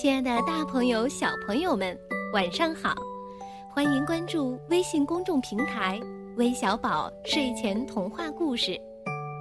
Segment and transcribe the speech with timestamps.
[0.00, 1.98] 亲爱的，大朋友、小朋友们，
[2.32, 2.94] 晚上好！
[3.74, 5.98] 欢迎关注微信公众平台
[6.38, 8.78] “微小宝睡前童话故事”，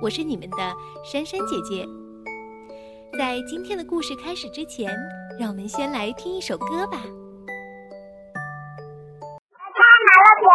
[0.01, 0.57] 我是你们的
[1.05, 1.85] 珊珊姐姐。
[3.19, 4.89] 在今天的故事开始之前，
[5.39, 6.97] 让我们先来听一首歌吧。
[9.77, 10.49] 太麻了边，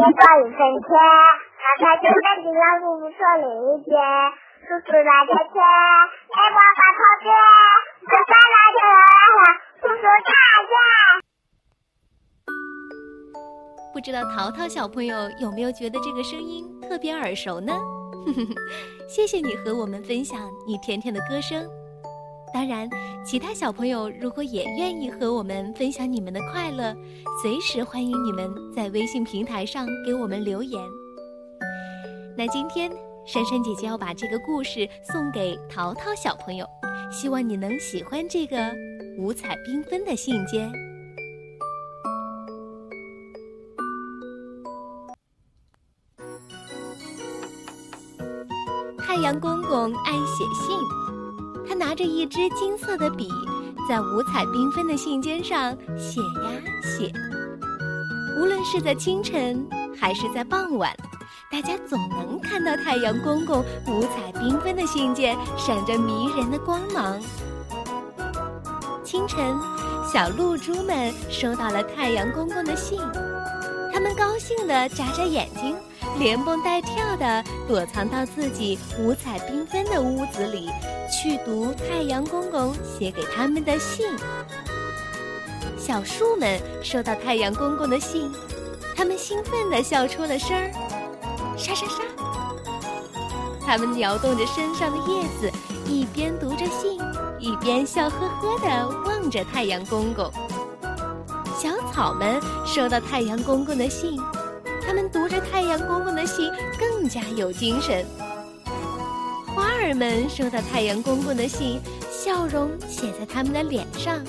[0.00, 0.96] 一多一分钱，
[1.60, 4.00] 他开就在金阳路不说另一边，
[4.64, 5.60] 叔叔拿着钱，
[6.24, 7.28] 给我发钞票，
[13.96, 17.72] 不知道淘淘小朋友有没有觉得这个声音特别耳熟呢？
[19.08, 21.66] 谢谢你和我们分享你甜甜的歌声。
[22.52, 22.86] 当然，
[23.24, 26.94] 其他小朋友如果也愿意和我们分享你们的快乐，
[27.42, 30.78] 随时欢迎你们在微信平台上给我们留言。
[32.36, 32.92] 那今天
[33.26, 36.68] 珊珊姐姐要把这个故事送给淘淘小朋友，
[37.10, 38.58] 希望你能喜欢这个
[39.18, 40.70] 五彩缤纷的信笺。
[49.16, 50.78] 太阳公公爱写信，
[51.66, 53.30] 他拿着一支金色的笔，
[53.88, 56.50] 在五彩缤纷的信笺上写呀
[56.82, 57.10] 写。
[58.38, 59.66] 无论是在清晨
[59.98, 60.94] 还是在傍晚，
[61.50, 67.18] 大家总能看到太阳公公五彩缤纷的信件闪着迷人的光芒。
[69.02, 69.58] 清晨，
[70.12, 73.00] 小露珠们收到了太阳公公的信，
[73.94, 75.74] 他们高兴地眨眨眼睛。
[76.18, 80.70] 连蹦带跳地躲藏到自己五彩缤纷的屋子里，
[81.10, 84.06] 去读太阳公公写给他们的信。
[85.76, 88.32] 小树们收到太阳公公的信，
[88.96, 90.72] 他们兴奋地笑出了声儿，
[91.56, 92.02] 沙沙沙。
[93.64, 95.52] 他们摇动着身上的叶子，
[95.84, 96.98] 一边读着信，
[97.38, 100.30] 一边笑呵呵地望着太阳公公。
[101.58, 104.18] 小草们收到太阳公公的信。
[104.86, 106.48] 他们读着太阳公公的信，
[106.78, 108.06] 更加有精神。
[109.44, 114.22] 花儿们收到太阳公公的信，笑容写在他们的脸上。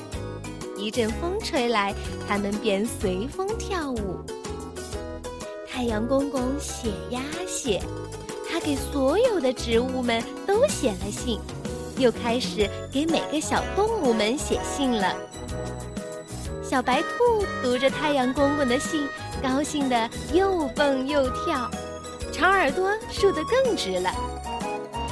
[0.76, 1.94] 一阵风吹来，
[2.28, 4.18] 他们便随风跳舞。
[5.68, 7.80] 太阳公公写呀写，
[8.50, 11.40] 他给所有的植物们都写了信，
[12.00, 15.16] 又开始给每个小动物们写信了。
[16.64, 19.08] 小白兔读着太阳公公的信。
[19.42, 21.70] 高兴的又蹦又跳，
[22.32, 24.10] 长耳朵竖得更直了。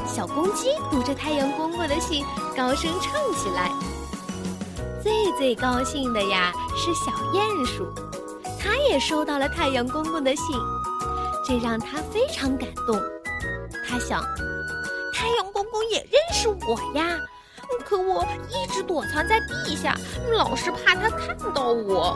[0.07, 2.25] 小公鸡读着太阳公公的信，
[2.55, 3.71] 高声唱起来。
[5.01, 7.85] 最最高兴的呀是小鼹鼠，
[8.59, 10.45] 它也收到了太阳公公的信，
[11.45, 12.99] 这让它非常感动。
[13.87, 14.21] 它想，
[15.13, 17.19] 太阳公公也认识我呀，
[17.85, 19.95] 可我一直躲藏在地下，
[20.33, 22.15] 老是怕他看到我。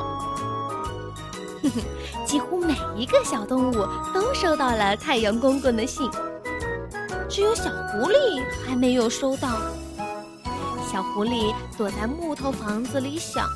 [2.26, 3.74] 几乎每一个小动物
[4.14, 6.10] 都收到了太阳公公的信，
[7.30, 9.60] 只有小狐狸还没有收到。
[10.92, 13.48] 小狐狸躲在木头房子里想：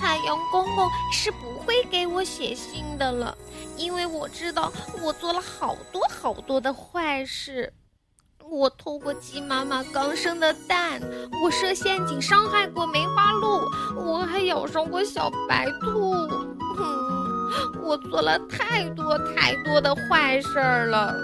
[0.00, 3.36] 太阳公公是不会给我写信的了，
[3.76, 4.70] 因为我知道
[5.02, 7.72] 我做了好多好多的坏事。
[8.46, 11.00] 我偷过鸡妈妈刚生的蛋，
[11.42, 13.62] 我设陷阱伤害过梅花鹿，
[13.96, 16.28] 我还咬伤过小白兔。
[16.76, 17.08] 哼，
[17.82, 21.14] 我做了太多太多的坏事儿了。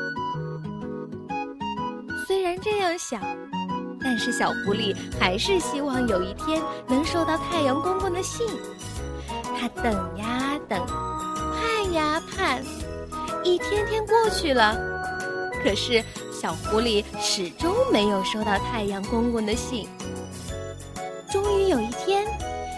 [2.27, 3.21] 虽然这样想，
[4.01, 8.47] 但是小狐狸还是希望有一天能收到太阳公公的信。
[9.59, 12.63] 他等呀等，盼呀盼，
[13.45, 14.75] 一天天过去了，
[15.63, 16.03] 可是
[16.33, 19.89] 小狐狸始终没有收到太阳公公的信。
[21.31, 22.27] 终于有一天，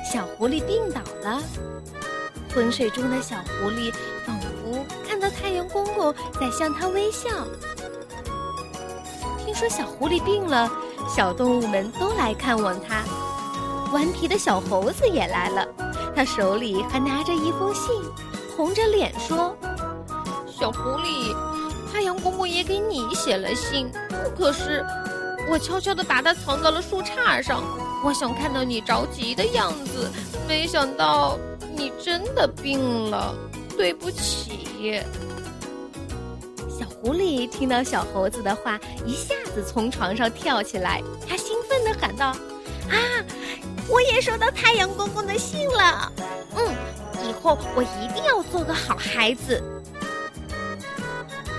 [0.05, 1.41] 小狐狸病倒了。
[2.55, 3.93] 昏睡中的小狐狸
[4.27, 7.29] 仿佛看到太阳公公在向他微笑。
[9.45, 10.71] 听说小狐狸病了，
[11.09, 13.03] 小动物们都来看望它。
[13.93, 15.67] 顽皮的小猴子也来了，
[16.15, 17.85] 他手里还拿着一封信，
[18.57, 19.55] 红着脸说
[20.49, 21.35] ：“小狐狸，
[21.93, 23.91] 太阳公公也给你写了信，
[24.39, 24.85] 可是
[25.51, 27.63] 我悄悄地把它藏到了树杈上。
[28.05, 30.11] 我想看到你着急的样子，
[30.49, 31.39] 没想到。”
[31.83, 33.35] 你真的病了，
[33.77, 35.01] 对不起。
[36.71, 42.27] 小狐狸听到小猴子的话，一下子从床上跳起来，他兴奋地喊道
[42.89, 42.95] ：“啊，
[43.89, 46.13] 我也收到太阳公公的信了！
[46.55, 46.73] 嗯，
[47.29, 49.61] 以后我一定要做个好孩子。”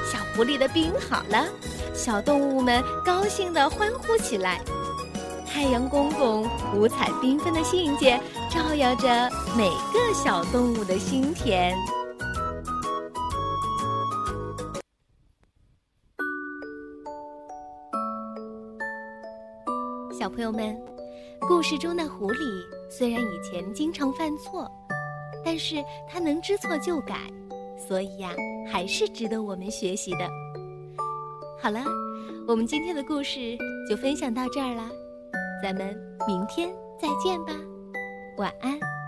[0.09, 1.45] 小狐狸的病好了，
[1.93, 4.61] 小动物们高兴地欢呼起来。
[5.45, 8.19] 太阳公公五彩缤纷的信件
[8.53, 9.07] 照耀着
[9.57, 11.75] 每个小动物的心田。
[20.11, 20.79] 小朋友们，
[21.47, 24.69] 故事中的狐狸虽然以前经常犯错，
[25.43, 27.21] 但是它能知错就改，
[27.75, 28.29] 所以呀，
[28.71, 30.29] 还是值得我们学习的。
[31.59, 31.83] 好了，
[32.47, 33.57] 我们今天的故事
[33.89, 34.87] 就分享到这儿了，
[35.63, 36.69] 咱们明天
[37.01, 37.53] 再见吧，
[38.35, 39.02] 晚安。